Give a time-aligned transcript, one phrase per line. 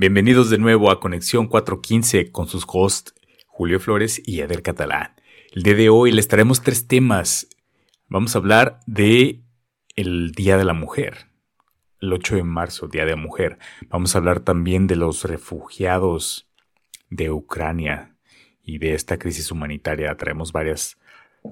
[0.00, 3.14] Bienvenidos de nuevo a Conexión 415 con sus hosts
[3.48, 5.16] Julio Flores y Eder Catalán.
[5.50, 7.48] El día de hoy les traemos tres temas.
[8.06, 9.42] Vamos a hablar de
[9.96, 11.32] el Día de la Mujer,
[12.00, 13.58] el 8 de marzo, Día de la Mujer.
[13.88, 16.48] Vamos a hablar también de los refugiados
[17.10, 18.14] de Ucrania
[18.62, 20.16] y de esta crisis humanitaria.
[20.16, 20.96] Traemos varias,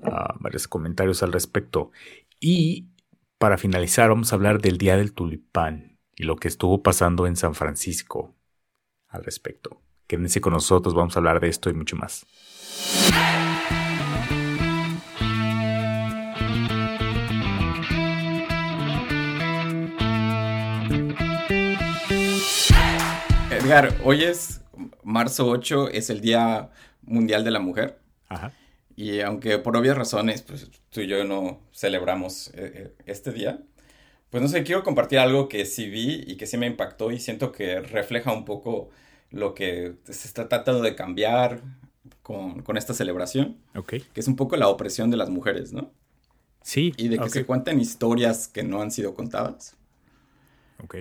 [0.05, 1.91] ah, varios comentarios al respecto.
[2.39, 2.91] Y
[3.39, 7.35] para finalizar, vamos a hablar del Día del Tulipán y lo que estuvo pasando en
[7.35, 8.36] San Francisco
[9.17, 9.81] al respecto.
[10.07, 12.27] Quédense con nosotros, vamos a hablar de esto y mucho más.
[23.51, 24.61] Edgar, hoy es
[25.03, 26.71] marzo 8, es el Día
[27.03, 27.99] Mundial de la Mujer.
[28.29, 28.53] Ajá.
[28.95, 33.61] Y aunque por obvias razones, pues tú y yo no celebramos eh, eh, este día,
[34.31, 37.21] pues no sé, quiero compartir algo que sí vi y que sí me impactó y
[37.21, 38.91] siento que refleja un poco
[39.31, 41.63] lo que se está tratando de cambiar
[42.23, 43.57] con, esta celebración.
[43.75, 43.89] Ok.
[44.13, 45.93] Que es un poco la opresión de las mujeres, ¿no?
[46.63, 46.93] Sí.
[46.97, 49.77] Y de que se cuenten historias que no han sido contadas.
[50.83, 50.97] Ok.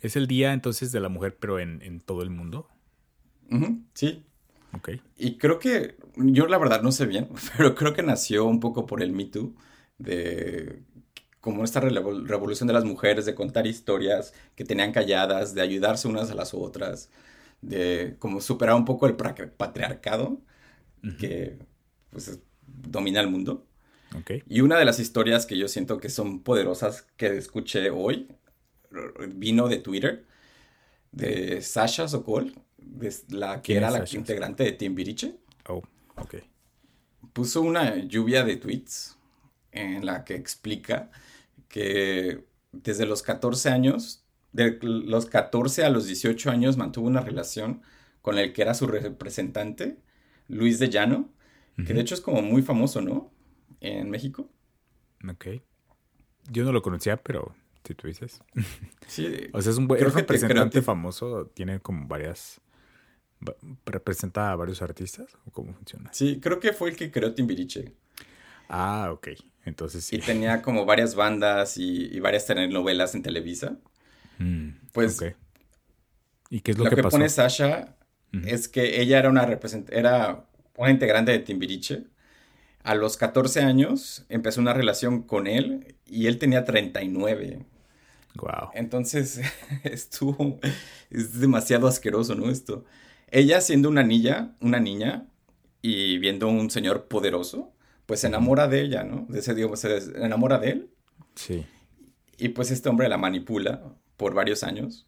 [0.00, 2.68] ¿Es el día entonces de la mujer, pero en, todo el mundo?
[3.94, 4.24] sí.
[4.72, 4.90] Ok.
[5.16, 8.86] Y creo que, yo la verdad no sé bien, pero creo que nació un poco
[8.86, 9.54] por el Me Too,
[9.98, 10.82] de
[11.40, 16.30] como esta revolución de las mujeres, de contar historias que tenían calladas, de ayudarse unas
[16.30, 17.10] a las otras,
[17.64, 20.40] de como superar un poco el patriarcado
[21.18, 21.58] que
[22.10, 23.66] pues, domina el mundo.
[24.46, 28.28] Y una de las historias que yo siento que son poderosas que escuché hoy
[29.34, 30.24] vino de Twitter,
[31.10, 32.54] de Sasha Sokol,
[33.28, 35.36] la que era la integrante de Timbiriche.
[35.68, 35.82] Oh,
[36.16, 36.36] ok.
[37.32, 39.16] Puso una lluvia de tweets
[39.72, 41.10] en la que explica
[41.68, 44.23] que desde los 14 años
[44.54, 47.82] de los 14 a los 18 años mantuvo una relación
[48.22, 49.98] con el que era su representante,
[50.48, 51.28] Luis de Llano,
[51.84, 53.32] que de hecho es como muy famoso, ¿no?
[53.80, 54.48] En México.
[55.28, 55.46] Ok.
[56.50, 57.52] Yo no lo conocía, pero
[57.84, 58.40] si tú dices.
[59.08, 59.50] Sí.
[59.52, 62.60] o sea, es un buen representante famoso, tiene como varias...
[63.84, 65.36] ¿Representa a varios artistas?
[65.46, 66.10] ¿O cómo funciona?
[66.14, 67.92] Sí, creo que fue el que creó Timbiriche.
[68.68, 69.28] Ah, ok.
[69.64, 70.16] Entonces sí.
[70.16, 73.76] Y tenía como varias bandas y, y varias telenovelas en Televisa.
[74.38, 75.20] Mm, pues.
[76.50, 77.96] ¿Y qué es lo, que, pone Sasha
[78.46, 79.58] es que ella era una
[79.90, 80.46] era
[80.76, 82.04] una integrante de Timbiriche.
[82.82, 87.64] A los 14 años empezó una relación con él y él tenía 39.
[88.34, 88.70] Wow.
[88.74, 89.40] Entonces
[89.84, 90.58] estuvo.
[91.10, 92.50] Es demasiado asqueroso, ¿no?
[92.50, 92.84] Esto.
[93.30, 95.28] Ella siendo una niña, una niña
[95.80, 97.72] y viendo un señor poderoso,
[98.06, 99.26] pues se enamora de ella, ¿no?
[99.28, 100.90] De ese, digo, se enamora de él.
[101.34, 101.64] Sí.
[102.36, 103.82] Y pues este hombre la manipula
[104.16, 105.06] por varios años.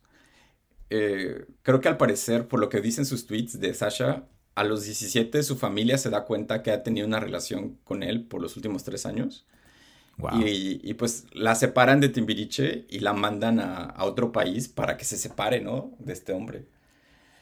[0.91, 4.85] Eh, creo que al parecer, por lo que dicen sus tweets de Sasha, a los
[4.85, 8.57] 17 su familia se da cuenta que ha tenido una relación con él por los
[8.57, 9.47] últimos tres años.
[10.43, 15.19] Y, pues la separan de Timbiriche y la mandan a, otro país para que se
[15.19, 15.93] separe, ¿no?
[15.99, 16.65] De este hombre.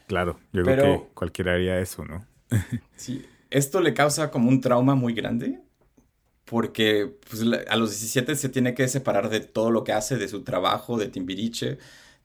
[0.08, 2.26] Claro, yo creo que cualquiera haría eso, ¿no?
[2.96, 5.60] sí, esto le causa como un trauma muy grande
[6.44, 10.28] porque pues, a los 17 se tiene que separar de todo lo que hace, de
[10.28, 11.78] su trabajo, de Timbiriche,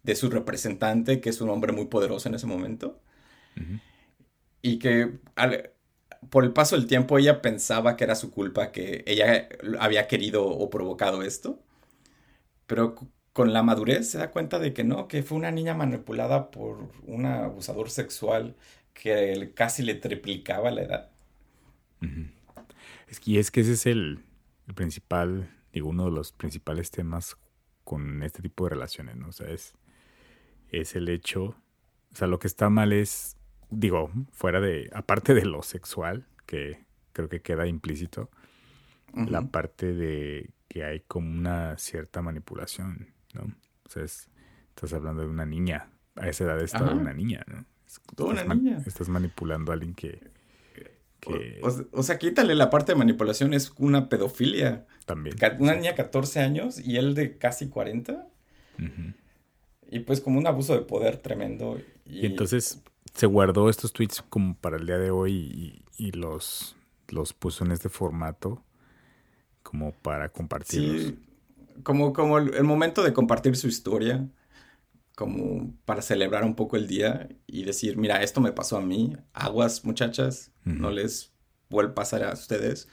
[0.04, 3.00] de su representante, que es un hombre muy poderoso en ese momento.
[4.62, 5.20] Y que
[6.30, 9.48] por el paso del tiempo ella pensaba que era su culpa, que ella
[9.80, 11.62] había querido o provocado esto.
[12.68, 12.96] Pero
[13.34, 16.92] con la madurez se da cuenta de que no, que fue una niña manipulada por
[17.08, 18.56] un abusador sexual
[18.94, 21.12] que casi le triplicaba la edad.
[23.10, 24.24] Es que, y es que ese es el,
[24.76, 27.38] principal, digo, uno de los principales temas
[27.84, 29.30] con este tipo de relaciones, ¿no?
[29.30, 29.74] O sea, es,
[30.72, 33.36] el hecho, o sea, lo que está mal es,
[33.72, 38.30] digo, fuera de, aparte de lo sexual, que creo que queda implícito,
[39.14, 43.56] la parte de que hay como una cierta manipulación, ¿no?
[43.86, 47.66] O sea, estás hablando de una niña, a esa edad es toda una niña, ¿no?
[48.16, 48.78] toda una niña.
[48.86, 50.29] Estás manipulando a alguien que
[51.92, 54.86] o, sea, quítale la parte de manipulación, es una pedofilia.
[55.06, 55.36] También.
[55.60, 58.28] Una niña de 14 años y él de casi 40.
[59.92, 61.80] Y pues como un abuso de poder tremendo.
[62.06, 62.82] Y, entonces
[63.14, 66.76] se guardó estos tweets como para el día de hoy y, los,
[67.10, 68.64] los puso en este formato
[69.64, 71.02] como para compartirlos.
[71.02, 71.20] Sí,
[71.84, 74.30] como, como el momento de compartir su historia
[75.20, 79.18] como para celebrar un poco el día y decir, mira, esto me pasó a mí,
[79.34, 81.32] aguas muchachas, no les
[81.70, 82.88] vuelve a pasar a ustedes.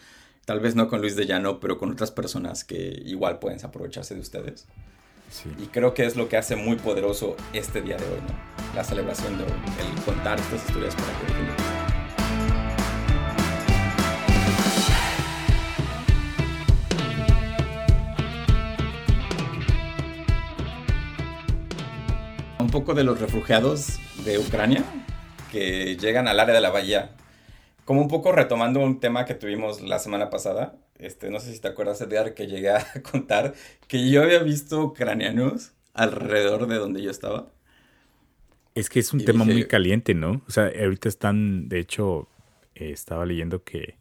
[0.45, 4.15] Tal vez no con Luis de Llano, pero con otras personas que igual pueden aprovecharse
[4.15, 4.67] de ustedes.
[5.59, 8.57] Y creo que es lo que hace muy poderoso este día de hoy, ¿no?
[8.77, 11.27] la celebración de el contar estas historias para que
[22.59, 24.85] Un poco de los refugiados de Ucrania
[25.51, 27.17] que llegan al área de la bahía.
[27.87, 31.61] Como un poco retomando un tema que tuvimos la semana pasada, este, no sé si
[31.61, 33.55] te acuerdas, Edgar, que llegué a contar
[33.87, 37.53] que yo había visto ucranianos alrededor de donde yo estaba.
[38.75, 40.43] Es que es un tema muy caliente, ¿no?
[40.49, 42.29] O sea, ahorita están, de hecho,
[42.75, 43.97] eh, estaba leyendo que,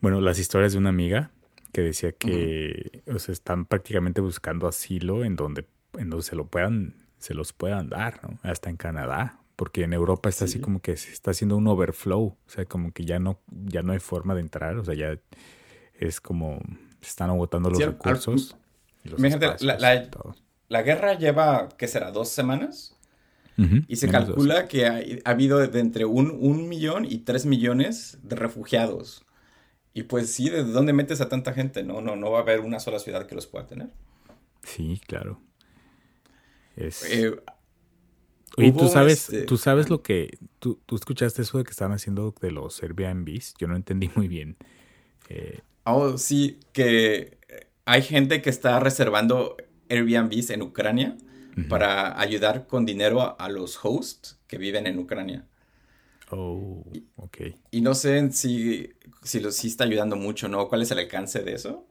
[0.00, 1.32] bueno, las historias de una amiga
[1.72, 5.66] que decía que, o sea, están prácticamente buscando asilo en donde,
[5.98, 8.38] en donde se lo puedan, se los puedan dar, ¿no?
[8.44, 12.22] Hasta en Canadá, porque en Europa está así como que se está haciendo un overflow,
[12.22, 15.18] o sea, como que ya no, ya no hay forma de entrar, o sea, ya
[15.94, 16.60] es como
[17.00, 18.56] se están agotando los recursos.
[20.68, 22.10] la, guerra lleva, ¿qué será?
[22.10, 22.96] ¿Dos semanas?
[23.86, 28.34] y se calcula que ha, habido de entre un, un, millón y tres millones de
[28.34, 29.24] refugiados.
[29.94, 31.84] Y pues sí, ¿de dónde metes a tanta gente?
[31.84, 33.90] No, no, no va a haber una sola ciudad que los pueda tener.
[34.62, 35.38] Sí, claro.
[36.76, 37.04] Es...
[37.10, 37.36] Eh,
[38.56, 41.94] Oye, tú sabes, este tú sabes lo que, tú, tú, escuchaste eso de que estaban
[41.94, 44.56] haciendo de los Airbnbs, yo no entendí muy bien.
[45.28, 47.38] Eh, Oh, sí, que
[47.84, 49.56] hay gente que está reservando
[49.88, 51.16] Airbnbs en Ucrania
[51.68, 55.44] para ayudar con dinero a, los hosts que viven en Ucrania.
[56.30, 56.82] Oh,
[57.16, 57.38] ok.
[57.70, 58.90] Y, no sé si,
[59.22, 60.68] si, lo, si está ayudando mucho, ¿no?
[60.68, 61.86] ¿Cuál es el alcance de eso?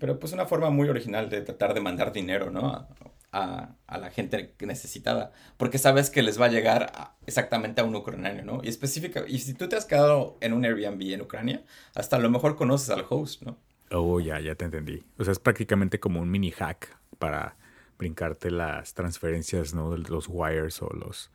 [0.00, 2.70] Pero pues una forma muy original de tratar de mandar dinero, ¿no?
[2.70, 2.88] a,
[3.32, 8.60] la gente necesitada, porque sabes que les va a llegar exactamente a un ucraniano, ¿no?
[8.64, 11.62] Y específica, y si tú te has quedado en un Airbnb en Ucrania,
[11.94, 13.58] hasta a lo mejor conoces al host, ¿no?
[13.90, 15.02] Oh, ya, ya te entendí.
[15.18, 17.56] O sea, es prácticamente como un mini hack para
[17.98, 19.96] brincarte las transferencias, ¿no?
[19.96, 21.30] Los wires o los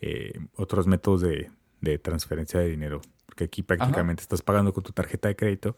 [0.00, 1.50] eh, otros métodos de,
[1.98, 3.00] transferencia de dinero.
[3.26, 5.76] Porque aquí prácticamente estás pagando con tu tarjeta de crédito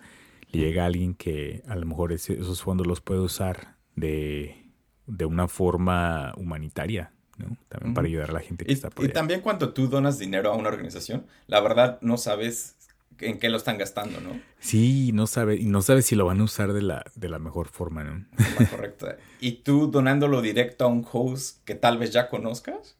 [0.53, 4.66] y llega alguien que a lo mejor esos fondos los puede usar de
[5.07, 7.57] de una forma humanitaria, ¿no?
[7.69, 10.53] También para ayudar a la gente que está por Y también cuando tú donas dinero
[10.53, 12.77] a una organización, la verdad no sabes
[13.21, 14.41] en qué lo están gastando, ¿no?
[14.59, 17.39] Sí, no sabe, y no sabes si lo van a usar de la, de la
[17.39, 18.27] mejor forma, ¿no?
[18.71, 19.17] correcta.
[19.41, 22.97] Y tú donándolo directo a un host que tal vez ya conozcas,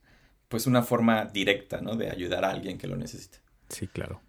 [0.49, 1.97] pues una forma directa, ¿no?
[1.97, 3.39] De ayudar a alguien que lo necesite.
[3.69, 4.21] Sí, claro.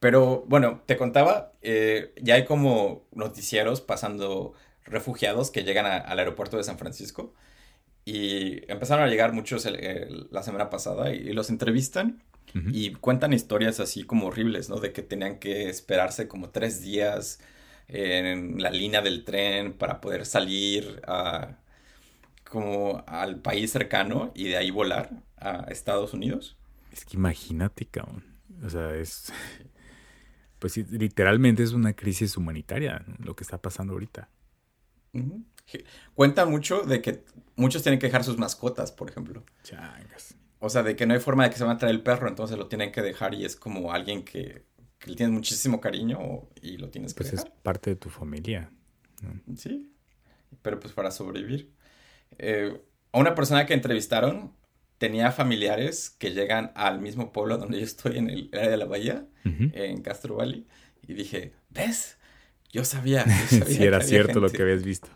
[0.00, 4.54] Pero bueno, te contaba, eh, ya hay como noticieros pasando
[4.84, 7.34] refugiados que llegan al aeropuerto de San Francisco.
[8.04, 9.66] Y empezaron a llegar muchos
[10.30, 12.22] la semana pasada y, los entrevistan
[12.52, 14.78] y cuentan historias así como horribles, ¿no?
[14.78, 17.40] De que tenían que esperarse como tres días
[17.88, 21.58] en la línea del tren para poder salir a,
[22.48, 26.56] como al país cercano y de ahí volar a Estados Unidos.
[26.92, 28.24] Es que imagínate, cabrón.
[28.64, 29.32] O sea, es...
[30.60, 34.30] Pues literalmente es una crisis humanitaria lo que está pasando ahorita.
[36.14, 37.24] Cuenta mucho de que
[37.56, 39.44] muchos tienen que dejar sus mascotas, por ejemplo.
[39.62, 40.36] Changas.
[40.58, 42.28] O sea, de que no hay forma de que se van a traer el perro,
[42.28, 44.64] entonces lo tienen que dejar y es como alguien que,
[45.06, 48.70] le tienes muchísimo cariño y lo tienes que pues es parte de tu familia.
[49.56, 49.92] Sí,
[50.62, 51.72] pero pues para sobrevivir.
[52.38, 52.80] Eh,
[53.12, 54.54] a una persona que entrevistaron
[54.98, 58.86] tenía familiares que llegan al mismo pueblo donde yo estoy, en el área de la
[58.86, 60.66] bahía, en Castro Valley,
[61.06, 62.16] y dije, ¿ves?
[62.74, 63.24] Yo sabía.
[63.46, 65.08] si era cierto lo que habías visto.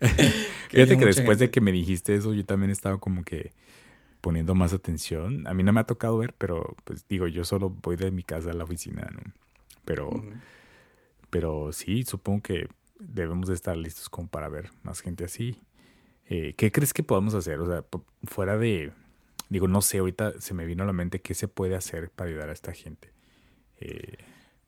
[0.70, 3.52] Fíjate que después de que me dijiste eso, yo también estaba como que
[4.22, 5.46] poniendo más atención.
[5.46, 8.22] A mí no me ha tocado ver, pero pues digo, yo solo voy de mi
[8.22, 9.20] casa a la oficina, ¿no?
[9.84, 10.24] Pero,
[11.28, 12.68] pero sí, supongo que
[12.98, 15.60] debemos de estar listos como para ver más gente así.
[16.30, 17.60] Eh, ¿Qué crees que podamos hacer?
[17.60, 17.84] O sea,
[18.22, 18.92] fuera de,
[19.50, 22.30] digo, no sé, ahorita se me vino a la mente qué se puede hacer para
[22.30, 23.12] ayudar a esta gente.
[23.78, 24.16] Eh,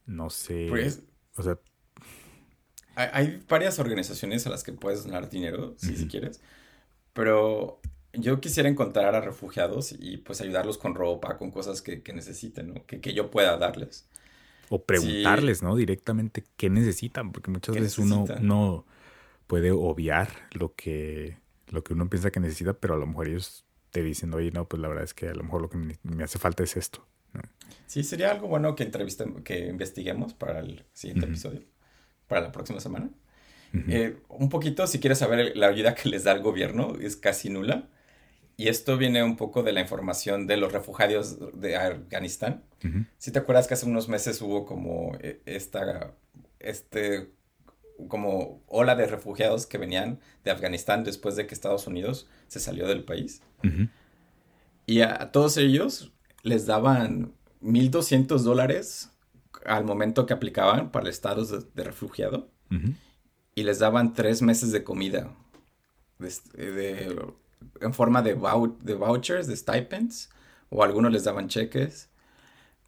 [0.05, 0.67] no sé.
[0.69, 1.03] Pues,
[1.37, 1.59] o sea,
[2.97, 6.41] hay, varias organizaciones a las que puedes donar dinero, si, quieres,
[7.13, 7.81] pero
[8.15, 12.87] yo quisiera encontrar a refugiados y pues ayudarlos con ropa, con cosas que, necesiten, ¿no?
[12.87, 14.09] Que, yo pueda darles.
[14.71, 15.77] O preguntarles, ¿no?
[15.77, 18.87] Directamente qué necesitan, porque muchas veces uno no
[19.47, 21.37] puede obviar lo que,
[21.69, 24.67] lo que uno piensa que necesita, pero a lo mejor ellos te dicen, oye, no,
[24.67, 27.07] pues la verdad es que a lo mejor lo que me, hace falta es esto.
[27.87, 31.63] Sí, sería algo bueno que entrevistemos, que investiguemos para el siguiente episodio
[32.29, 33.11] para la próxima semana.
[33.89, 37.51] Eh, un poquito, si quieres saber la ayuda que les da el gobierno, es casi
[37.51, 37.89] nula.
[38.57, 42.63] Y esto viene un poco de la información de los refugiados de Afganistán.
[43.19, 46.15] Si te acuerdas que hace unos meses hubo como eh, esta,
[46.59, 47.31] este
[48.09, 52.87] como ola de refugiados que venían de Afganistán después de que Estados Unidos se salió
[52.87, 53.43] del país.
[54.87, 59.11] Y a, todos ellos les daban 1.200 dólares
[59.67, 62.51] al momento que aplicaban para el estatus de, refugiado.
[63.55, 65.35] Y les daban tres meses de comida.
[67.81, 68.35] en forma de,
[68.83, 70.31] de vouchers, de stipends.
[70.69, 72.09] O algunos les daban cheques.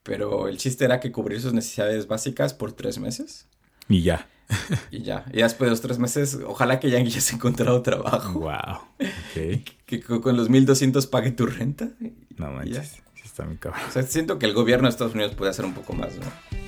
[0.02, 3.47] Pero el chiste era que cubrir sus necesidades básicas por tres meses.
[3.88, 4.28] Y ya.
[4.90, 5.25] y ya.
[5.32, 8.40] Y después de los tres meses, ojalá que ya hayas encontrado trabajo.
[8.40, 8.78] Wow.
[9.87, 11.88] Que, con los 1200 pague tu renta.
[12.37, 13.00] No manches.
[13.25, 13.80] Está muy cabrón.
[13.88, 16.67] O sea, siento que el gobierno de Estados Unidos puede hacer un poco más, ¿no?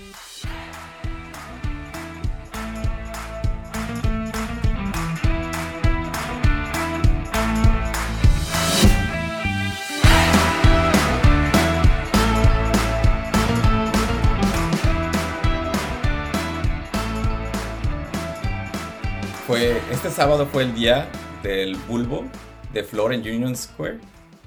[20.02, 21.10] Este sábado fue el día
[21.42, 22.24] del bulbo
[22.72, 23.98] de Flor en Union Square.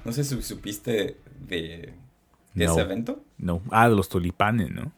[0.04, 1.94] No sé si supiste de,
[2.56, 3.22] ese evento.
[3.38, 3.62] No.
[3.70, 4.90] Ah, de los tulipanes, ¿no?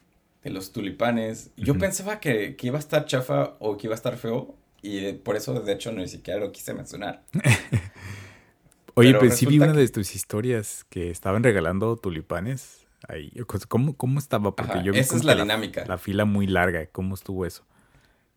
[0.42, 1.50] De los tulipanes.
[1.58, 4.54] Yo pensaba que, iba a estar chafa o que iba a estar feo.
[4.80, 7.22] Y por eso, de hecho, ni siquiera lo quise mencionar.
[8.94, 12.86] Oye, pero, sí vi una de tus historias que estaban regalando tulipanes.
[13.06, 13.30] Ahí.
[13.68, 14.56] ¿Cómo, cómo estaba?
[14.56, 15.84] Porque yo vi esa es la dinámica.
[15.84, 16.86] La fila muy larga.
[16.86, 17.62] ¿Cómo estuvo eso?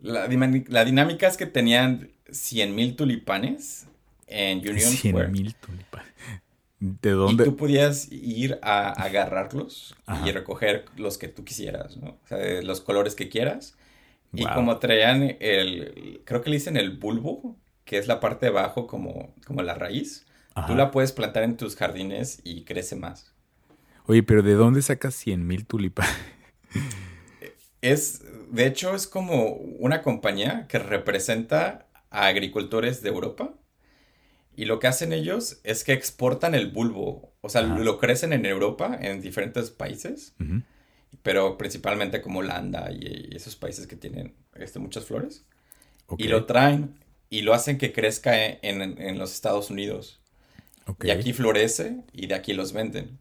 [0.02, 3.88] La, dinámica es que tenían 100.000 tulipanes
[4.28, 5.28] en Union 100 Square.
[5.30, 6.14] mil tulipanes.
[6.80, 7.44] ¿De dónde?
[7.44, 12.18] Y tú podías ir a agarrarlos y recoger los que tú quisieras, ¿no?
[12.24, 13.76] O sea, los colores que quieras.
[14.32, 18.52] Y como traían el, creo que le dicen el bulbo, que es la parte de
[18.52, 20.26] abajo como, como la raíz,
[20.68, 23.34] tú la puedes plantar en tus jardines y crece más.
[24.06, 26.16] Oye, pero ¿de dónde sacas 100 mil tulipanes?
[27.82, 33.54] Es, de hecho, es como una compañía que representa a agricultores de Europa.
[34.56, 37.32] Y lo que hacen ellos es que exportan el bulbo.
[37.42, 40.36] O sea, lo crecen en Europa, en diferentes países.
[41.22, 45.46] Pero principalmente como Holanda y, esos países que tienen este, muchas flores.
[46.18, 46.96] Y lo traen
[47.30, 50.20] y lo hacen que crezca en, los Estados Unidos.
[51.04, 53.20] Y aquí florece y de aquí los venden.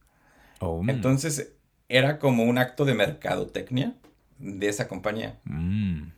[0.61, 0.91] Oh, mm.
[0.91, 1.53] Entonces,
[1.89, 3.95] era como un acto de mercadotecnia
[4.39, 5.39] de esa compañía.
[5.45, 6.09] Mm,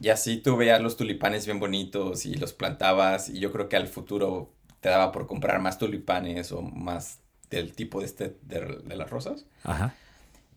[0.00, 3.76] y así tú veías los tulipanes bien bonitos y los plantabas y yo creo que
[3.76, 8.96] al futuro te daba por comprar más tulipanes o más del tipo de este de,
[8.96, 9.46] las rosas.
[9.62, 9.94] Ajá.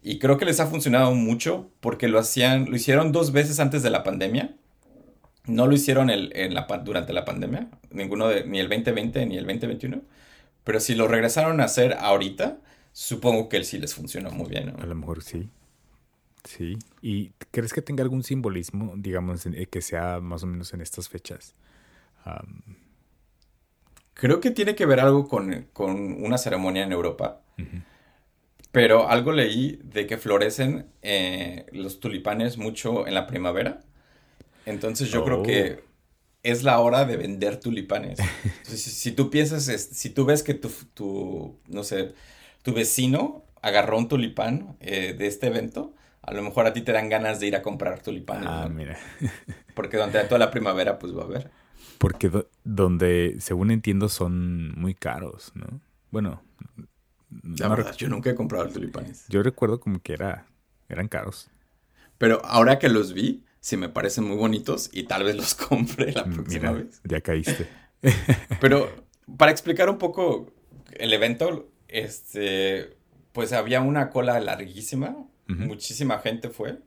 [0.02, 3.84] Y creo que les ha funcionado mucho porque lo hacían, lo hicieron dos veces antes
[3.84, 4.56] de la pandemia.
[5.46, 9.38] No lo hicieron el, en la, durante la pandemia, ninguno de, ni el 2020 ni
[9.38, 10.02] el 2021.
[10.64, 12.58] Pero si lo regresaron a hacer ahorita,
[12.92, 14.74] supongo que sí les funcionó muy bien.
[14.78, 15.50] A lo mejor sí.
[16.48, 16.78] Sí.
[17.02, 21.10] ¿Y crees que tenga algún simbolismo, digamos, eh, que sea más o menos en estas
[21.10, 21.54] fechas?
[24.14, 27.42] Creo que tiene que ver algo con, una ceremonia en Europa.
[28.72, 33.82] Pero algo leí de que florecen eh, los tulipanes mucho en la primavera.
[34.66, 35.90] Entonces yo creo que oh.
[36.44, 38.20] es la hora de vender tulipanes.
[38.64, 42.14] si, tú piensas, si tú ves que tu, tu, no sé,
[42.64, 45.94] tu vecino agarró un tulipán eh, de este evento,
[46.28, 48.48] a lo mejor a ti te dan ganas de ir a comprar tulipanes.
[48.48, 48.98] Ah, mira.
[49.74, 51.50] Porque durante toda la primavera, pues va a haber.
[51.98, 52.30] Porque
[52.66, 55.80] donde, según entiendo, son muy caros, ¿no?
[56.12, 56.44] Bueno.
[57.58, 59.26] La verdad, yo nunca he comprado tulipanes.
[59.30, 60.46] Yo recuerdo como que era,
[60.90, 61.50] eran caros.
[62.18, 66.12] Pero ahora que los vi, sí me parecen muy bonitos y tal vez los compre
[66.12, 67.02] la próxima vez.
[67.06, 67.68] Ya caíste.
[68.60, 68.90] Pero
[69.38, 70.52] para explicar un poco
[70.92, 72.98] el evento, este,
[73.32, 75.16] pues había una cola larguísima
[75.48, 76.80] muchísima gente fue.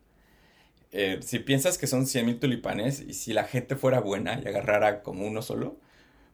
[0.93, 4.49] Eh, si piensas que son 100 mil tulipanes y si la gente fuera buena y
[4.49, 5.79] agarrara como uno solo,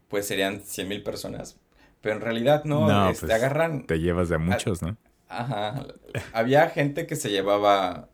[0.08, 1.58] pues serían 100 mil personas.
[2.00, 3.86] Pero en realidad no, te este, pues, agarran...
[3.86, 4.96] Te llevas de muchos, ¿no?
[5.28, 5.86] Ajá.
[6.32, 8.08] Había gente que se llevaba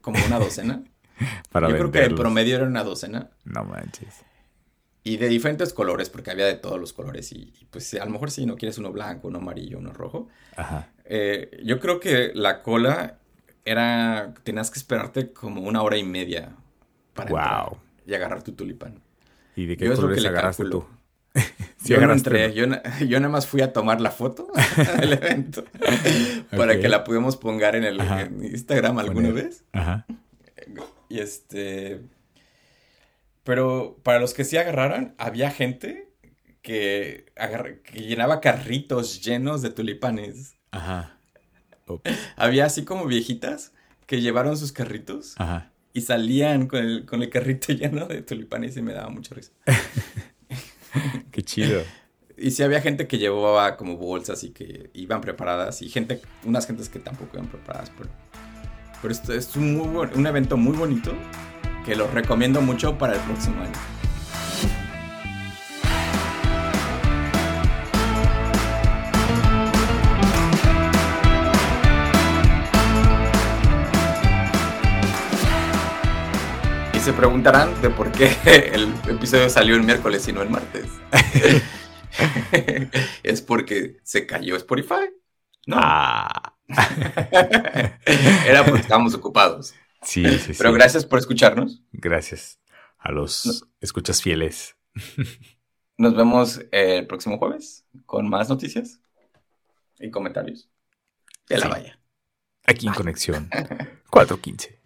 [0.00, 0.84] como una docena.
[1.50, 3.30] Para Yo creo que el promedio era una docena.
[3.44, 4.22] No manches.
[5.02, 7.32] Y de diferentes colores, porque había de todos los colores.
[7.32, 10.28] Y, pues a lo mejor si no quieres uno blanco, uno amarillo, uno rojo.
[10.56, 10.90] Ajá.
[11.04, 13.19] Eh, yo creo que la cola
[13.64, 16.52] era, tenías que esperarte como una hora y media
[17.14, 17.30] para
[17.66, 17.78] wow.
[18.06, 19.00] y agarrar tu tulipán.
[19.56, 20.86] ¿Y de qué yo colores agarraste tú?
[21.84, 24.48] yo no entré, yo, nada más fui a tomar la foto
[25.00, 25.64] del evento
[26.56, 28.00] para que la pudiéramos poner en el
[28.42, 29.64] Instagram alguna vez.
[29.72, 30.06] Ajá.
[31.08, 32.00] Y este...
[33.42, 36.10] Pero para los que sí agarraran, había gente
[36.62, 37.32] que,
[37.84, 40.56] que llenaba carritos llenos de tulipanes.
[40.70, 41.19] Ajá.
[42.36, 43.72] Había así como viejitas
[44.06, 45.34] que llevaron sus carritos
[45.92, 49.52] y salían con el, con el carrito lleno de tulipanes y me daba mucha risa.
[51.30, 51.82] Qué chido.
[52.36, 56.66] Y sí había gente que llevaba como bolsas y que iban preparadas y gente, unas
[56.66, 58.08] gentes que tampoco iban preparadas, pero,
[59.02, 61.12] pero esto es un, un evento muy bonito
[61.84, 63.99] que los recomiendo mucho para el próximo año.
[77.10, 78.30] Se preguntarán de por qué
[78.72, 80.86] el episodio salió el miércoles y no el martes.
[83.24, 85.10] es porque se cayó Spotify.
[85.66, 85.76] No.
[85.80, 86.54] Ah.
[88.46, 89.74] Era porque estábamos ocupados.
[90.02, 91.82] Sí, sí, Pero gracias por escucharnos.
[91.90, 92.60] Gracias
[92.96, 94.76] a los escuchas fieles.
[95.96, 99.00] Nos vemos el próximo jueves con más noticias
[99.98, 100.70] y comentarios
[101.48, 102.00] de la valla.
[102.68, 103.50] Aquí en Conexión
[104.10, 104.79] 415.